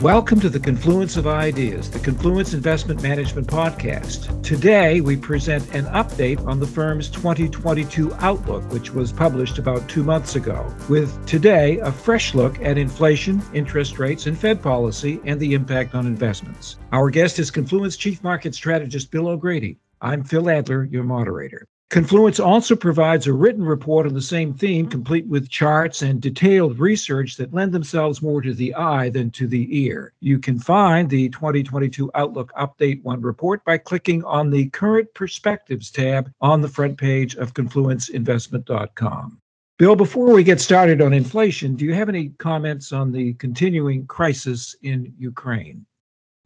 [0.00, 4.42] Welcome to the Confluence of Ideas, the Confluence Investment Management Podcast.
[4.42, 10.04] Today, we present an update on the firm's 2022 Outlook, which was published about two
[10.04, 15.40] months ago, with today a fresh look at inflation, interest rates, and Fed policy and
[15.40, 16.76] the impact on investments.
[16.92, 19.78] Our guest is Confluence Chief Market Strategist Bill O'Grady.
[20.04, 21.66] I'm Phil Adler, your moderator.
[21.88, 24.90] Confluence also provides a written report on the same theme, mm-hmm.
[24.90, 29.46] complete with charts and detailed research that lend themselves more to the eye than to
[29.46, 30.12] the ear.
[30.20, 35.90] You can find the 2022 Outlook Update 1 report by clicking on the Current Perspectives
[35.90, 39.40] tab on the front page of confluenceinvestment.com.
[39.78, 44.06] Bill, before we get started on inflation, do you have any comments on the continuing
[44.06, 45.86] crisis in Ukraine?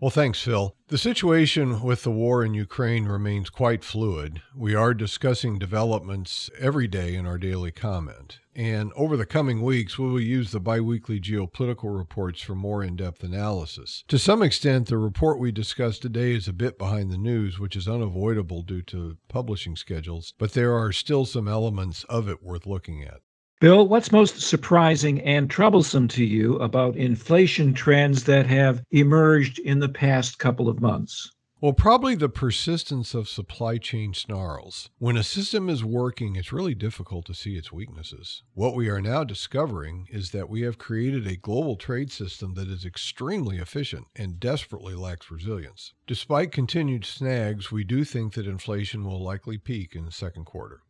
[0.00, 0.76] Well, thanks, Phil.
[0.86, 4.40] The situation with the war in Ukraine remains quite fluid.
[4.54, 8.38] We are discussing developments every day in our daily comment.
[8.54, 12.94] And over the coming weeks, we will use the biweekly geopolitical reports for more in
[12.94, 14.04] depth analysis.
[14.06, 17.74] To some extent, the report we discussed today is a bit behind the news, which
[17.74, 22.66] is unavoidable due to publishing schedules, but there are still some elements of it worth
[22.66, 23.18] looking at.
[23.60, 29.80] Bill, what's most surprising and troublesome to you about inflation trends that have emerged in
[29.80, 31.32] the past couple of months?
[31.60, 34.90] Well, probably the persistence of supply chain snarls.
[34.98, 38.44] When a system is working, it's really difficult to see its weaknesses.
[38.54, 42.68] What we are now discovering is that we have created a global trade system that
[42.68, 45.94] is extremely efficient and desperately lacks resilience.
[46.06, 50.82] Despite continued snags, we do think that inflation will likely peak in the second quarter.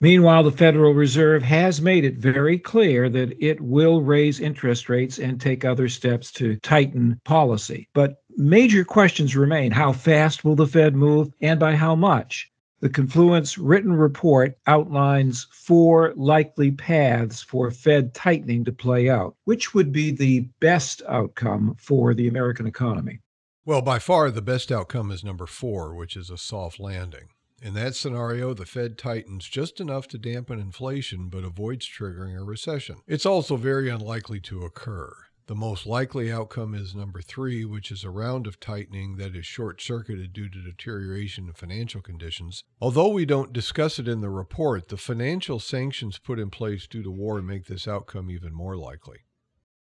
[0.00, 5.18] Meanwhile, the Federal Reserve has made it very clear that it will raise interest rates
[5.18, 7.88] and take other steps to tighten policy.
[7.94, 12.48] But major questions remain how fast will the Fed move and by how much?
[12.80, 19.34] The Confluence written report outlines four likely paths for Fed tightening to play out.
[19.46, 23.18] Which would be the best outcome for the American economy?
[23.64, 27.30] Well, by far, the best outcome is number four, which is a soft landing.
[27.60, 32.44] In that scenario, the Fed tightens just enough to dampen inflation but avoids triggering a
[32.44, 32.98] recession.
[33.08, 35.12] It's also very unlikely to occur.
[35.48, 39.44] The most likely outcome is number three, which is a round of tightening that is
[39.44, 42.62] short circuited due to deterioration in financial conditions.
[42.80, 47.02] Although we don't discuss it in the report, the financial sanctions put in place due
[47.02, 49.20] to war make this outcome even more likely.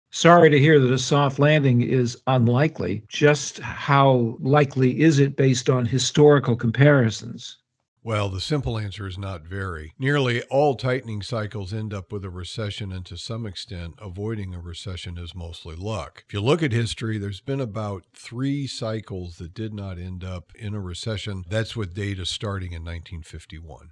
[0.10, 3.04] Sorry to hear that a soft landing is unlikely.
[3.08, 7.60] Just how likely is it based on historical comparisons?
[8.04, 9.94] Well, the simple answer is not very.
[10.00, 14.60] Nearly all tightening cycles end up with a recession, and to some extent, avoiding a
[14.60, 16.24] recession is mostly luck.
[16.28, 20.52] If you look at history, there's been about three cycles that did not end up
[20.56, 21.44] in a recession.
[21.48, 23.92] That's with data starting in 1951.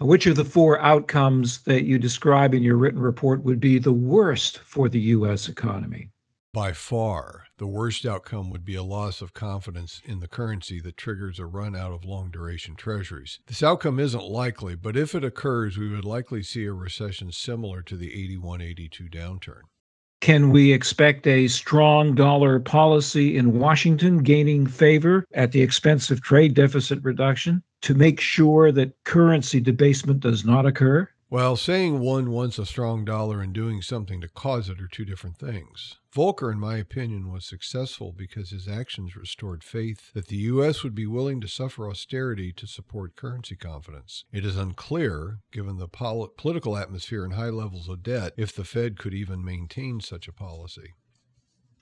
[0.00, 3.92] Which of the four outcomes that you describe in your written report would be the
[3.92, 5.48] worst for the U.S.
[5.48, 6.10] economy?
[6.52, 10.96] By far, the worst outcome would be a loss of confidence in the currency that
[10.96, 13.40] triggers a run out of long duration treasuries.
[13.46, 17.82] This outcome isn't likely, but if it occurs, we would likely see a recession similar
[17.82, 19.62] to the 81 82 downturn.
[20.20, 26.22] Can we expect a strong dollar policy in Washington gaining favor at the expense of
[26.22, 31.08] trade deficit reduction to make sure that currency debasement does not occur?
[31.30, 35.04] Well, saying one wants a strong dollar and doing something to cause it are two
[35.04, 35.96] different things.
[36.10, 40.82] Volcker, in my opinion, was successful because his actions restored faith that the U.S.
[40.82, 44.24] would be willing to suffer austerity to support currency confidence.
[44.32, 48.64] It is unclear, given the pol- political atmosphere and high levels of debt, if the
[48.64, 50.94] Fed could even maintain such a policy.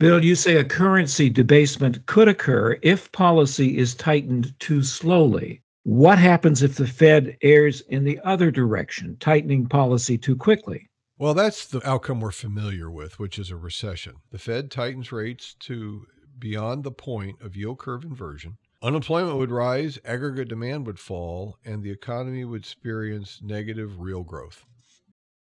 [0.01, 5.63] Bill, you say a currency debasement could occur if policy is tightened too slowly.
[5.87, 10.91] What happens if the Fed errs in the other direction, tightening policy too quickly?
[11.17, 14.15] Well, that's the outcome we're familiar with, which is a recession.
[14.33, 16.05] The Fed tightens rates to
[16.41, 18.57] beyond the point of yield curve inversion.
[18.83, 24.65] Unemployment would rise, aggregate demand would fall, and the economy would experience negative real growth.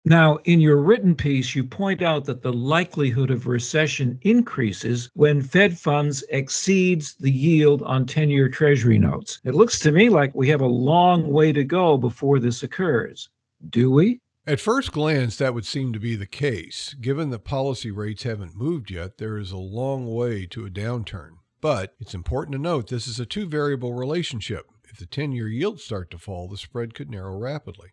[0.05, 5.41] Now, in your written piece, you point out that the likelihood of recession increases when
[5.41, 9.41] Fed funds exceeds the yield on 10 year Treasury notes.
[9.45, 13.29] It looks to me like we have a long way to go before this occurs.
[13.71, 14.19] Do we?
[14.45, 16.97] At first glance, that would seem to be the case.
[17.01, 21.37] Given that policy rates haven't moved yet, there is a long way to a downturn.
[21.61, 24.67] But it's important to note this is a two variable relationship.
[24.91, 27.91] If the 10 year yields start to fall, the spread could narrow rapidly.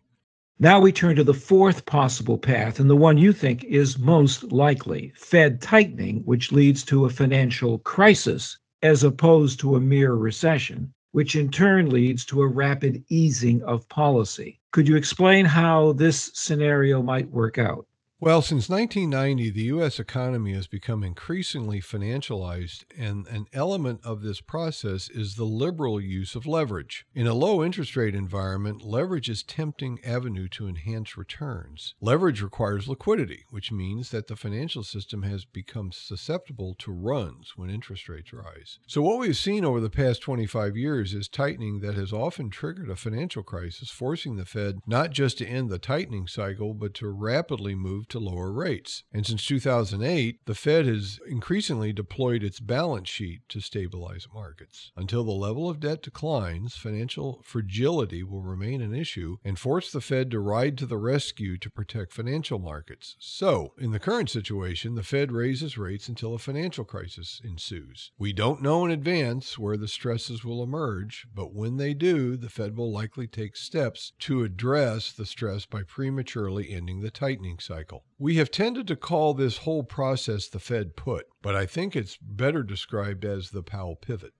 [0.62, 4.52] Now we turn to the fourth possible path, and the one you think is most
[4.52, 10.92] likely Fed tightening, which leads to a financial crisis as opposed to a mere recession.
[11.12, 14.60] which in turn leads to a rapid easing of policy.
[14.70, 17.86] Could you explain how this scenario might work out?
[18.22, 19.98] Well, since 1990, the U.S.
[19.98, 26.34] economy has become increasingly financialized, and an element of this process is the liberal use
[26.34, 27.06] of leverage.
[27.14, 31.94] In a low interest rate environment, leverage is tempting avenue to enhance returns.
[32.02, 37.70] Leverage requires liquidity, which means that the financial system has become susceptible to runs when
[37.70, 38.80] interest rates rise.
[38.86, 42.90] So, what we've seen over the past 25 years is tightening that has often triggered
[42.90, 47.08] a financial crisis, forcing the Fed not just to end the tightening cycle, but to
[47.08, 49.04] rapidly move to lower rates.
[49.12, 54.92] And since 2008, the Fed has increasingly deployed its balance sheet to stabilize markets.
[54.96, 60.00] Until the level of debt declines, financial fragility will remain an issue and force the
[60.00, 63.16] Fed to ride to the rescue to protect financial markets.
[63.18, 68.10] So, in the current situation, the Fed raises rates until a financial crisis ensues.
[68.18, 72.48] We don't know in advance where the stresses will emerge, but when they do, the
[72.48, 77.99] Fed will likely take steps to address the stress by prematurely ending the tightening cycle.
[78.18, 82.16] We have tended to call this whole process the Fed put, but I think it's
[82.16, 84.34] better described as the Powell pivot.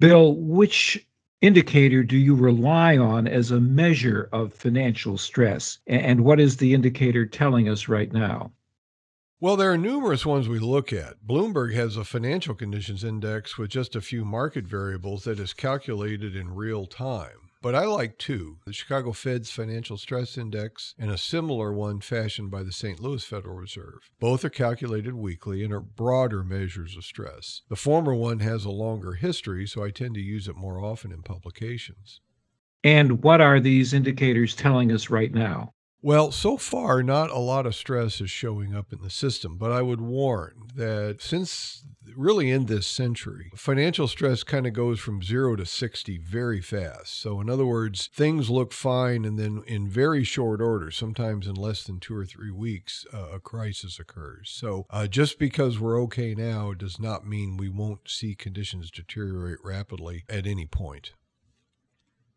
[0.00, 1.06] Bill, which
[1.40, 5.78] indicator do you rely on as a measure of financial stress?
[5.86, 8.52] And what is the indicator telling us right now?
[9.40, 11.26] Well, there are numerous ones we look at.
[11.26, 16.34] Bloomberg has a financial conditions index with just a few market variables that is calculated
[16.34, 17.43] in real time.
[17.64, 22.50] But I like two the Chicago Fed's Financial Stress Index and a similar one fashioned
[22.50, 23.00] by the St.
[23.00, 24.10] Louis Federal Reserve.
[24.20, 27.62] Both are calculated weekly and are broader measures of stress.
[27.70, 31.10] The former one has a longer history, so I tend to use it more often
[31.10, 32.20] in publications.
[32.82, 35.72] And what are these indicators telling us right now?
[36.04, 39.72] Well, so far, not a lot of stress is showing up in the system, but
[39.72, 41.82] I would warn that since
[42.14, 47.18] really in this century, financial stress kind of goes from zero to 60 very fast.
[47.18, 51.54] So, in other words, things look fine, and then in very short order, sometimes in
[51.54, 54.50] less than two or three weeks, uh, a crisis occurs.
[54.54, 59.60] So, uh, just because we're okay now does not mean we won't see conditions deteriorate
[59.64, 61.12] rapidly at any point.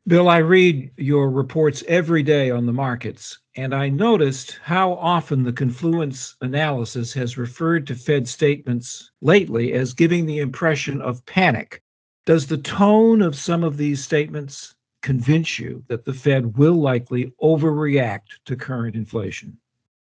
[0.07, 5.43] Bill, I read your reports every day on the markets, and I noticed how often
[5.43, 11.83] the confluence analysis has referred to Fed statements lately as giving the impression of panic.
[12.25, 17.33] Does the tone of some of these statements convince you that the Fed will likely
[17.43, 19.57] overreact to current inflation?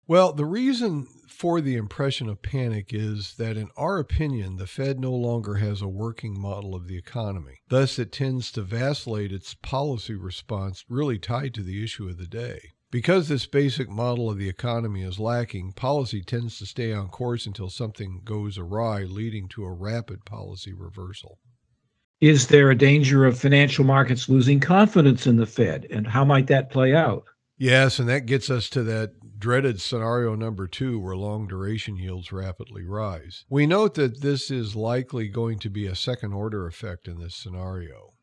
[0.07, 5.01] Well, the reason for the impression of panic is that, in our opinion, the Fed
[5.01, 7.61] no longer has a working model of the economy.
[7.69, 12.27] Thus, it tends to vacillate its policy response really tied to the issue of the
[12.27, 12.61] day.
[12.91, 17.47] Because this basic model of the economy is lacking, policy tends to stay on course
[17.47, 21.39] until something goes awry, leading to a rapid policy reversal.
[22.21, 26.47] Is there a danger of financial markets losing confidence in the Fed, and how might
[26.49, 27.25] that play out?
[27.57, 29.13] Yes, and that gets us to that
[29.45, 33.45] dreaded scenario number two, where long duration yields rapidly rise.
[33.51, 37.37] We note that this is likely going to be a second order effect in this
[37.37, 38.15] scenario.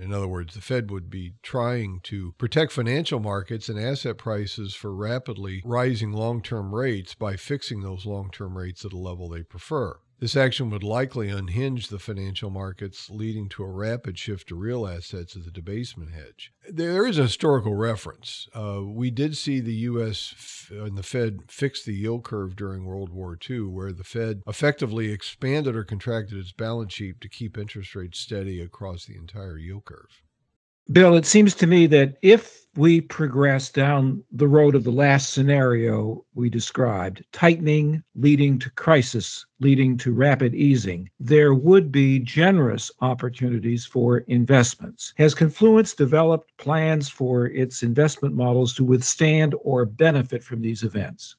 [0.00, 4.74] In other words, the Fed would be trying to protect financial markets and asset prices
[4.74, 9.28] for rapidly rising long term rates by fixing those long term rates at a level
[9.28, 9.98] they prefer.
[10.22, 14.86] This action would likely unhinge the financial markets, leading to a rapid shift to real
[14.86, 16.52] assets as a debasement hedge.
[16.70, 18.46] There is a historical reference.
[18.54, 20.68] Uh, we did see the U.S.
[20.70, 25.10] and the Fed fix the yield curve during World War II, where the Fed effectively
[25.10, 29.86] expanded or contracted its balance sheet to keep interest rates steady across the entire yield
[29.86, 30.22] curve.
[30.92, 35.32] Bill, it seems to me that if we progress down the road of the last
[35.32, 42.90] scenario we described, tightening leading to crisis, leading to rapid easing, there would be generous
[43.00, 45.14] opportunities for investments.
[45.16, 51.36] Has Confluence developed plans for its investment models to withstand or benefit from these events?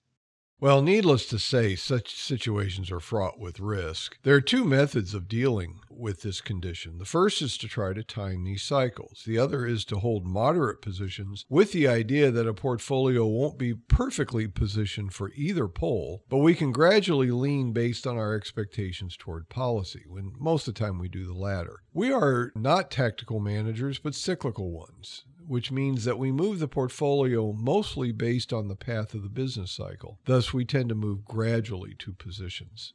[0.64, 4.18] Well, needless to say, such situations are fraught with risk.
[4.24, 7.00] There are two methods of dealing with this condition.
[7.00, 10.82] The first is to try to time these cycles, the other is to hold moderate
[10.82, 16.38] positions with the idea that a portfolio won't be perfectly positioned for either pole, but
[16.38, 20.98] we can gradually lean based on our expectations toward policy, when most of the time
[20.98, 21.82] we do the latter.
[21.92, 27.54] We are not tactical managers, but cyclical ones which means that we move the portfolio
[27.54, 30.20] mostly based on the path of the business cycle.
[30.26, 32.94] Thus, we tend to move gradually to positions.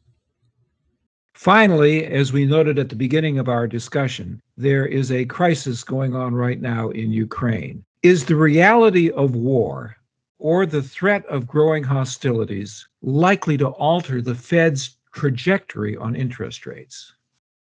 [1.35, 6.14] Finally, as we noted at the beginning of our discussion, there is a crisis going
[6.14, 7.85] on right now in Ukraine.
[8.02, 9.97] Is the reality of war
[10.38, 17.12] or the threat of growing hostilities likely to alter the Fed's trajectory on interest rates?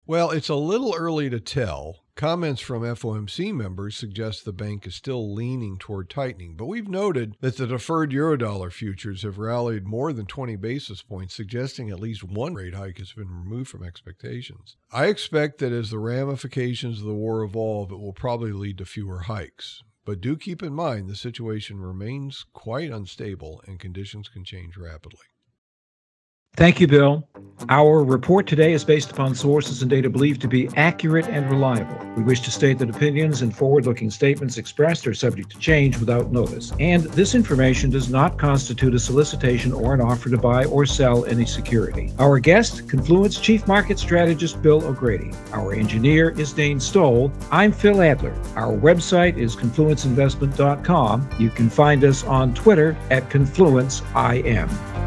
[0.07, 2.04] Well, it's a little early to tell.
[2.17, 7.35] Comments from FOMC members suggest the bank is still leaning toward tightening, but we've noted
[7.41, 12.23] that the deferred eurodollar futures have rallied more than 20 basis points, suggesting at least
[12.23, 14.77] one rate hike has been removed from expectations.
[14.93, 18.85] I expect that as the ramifications of the war evolve, it will probably lead to
[18.85, 19.83] fewer hikes.
[20.05, 25.27] But do keep in mind the situation remains quite unstable and conditions can change rapidly.
[26.55, 27.29] Thank you, Bill.
[27.69, 31.99] Our report today is based upon sources and data believed to be accurate and reliable.
[32.17, 35.99] We wish to state that opinions and forward looking statements expressed are subject to change
[35.99, 40.65] without notice, and this information does not constitute a solicitation or an offer to buy
[40.67, 42.13] or sell any security.
[42.19, 45.31] Our guest, Confluence Chief Market Strategist Bill O'Grady.
[45.53, 47.33] Our engineer is Dane Stoll.
[47.51, 48.35] I'm Phil Adler.
[48.57, 51.31] Our website is confluenceinvestment.com.
[51.39, 55.04] You can find us on Twitter at ConfluenceIM.